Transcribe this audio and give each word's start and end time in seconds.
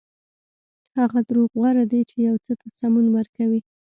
هغه 0.97 1.19
دروغ 1.29 1.49
غوره 1.59 1.83
دي 1.91 2.01
چې 2.09 2.17
یو 2.27 2.35
څه 2.45 2.51
ته 2.59 2.67
سمون 2.79 3.05
ورکوي. 3.15 3.61